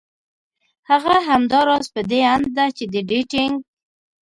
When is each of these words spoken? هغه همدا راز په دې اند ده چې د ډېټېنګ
هغه 0.89 1.15
همدا 1.27 1.59
راز 1.67 1.85
په 1.93 2.01
دې 2.09 2.19
اند 2.33 2.45
ده 2.55 2.65
چې 2.77 2.85
د 2.93 2.95
ډېټېنګ 3.09 3.55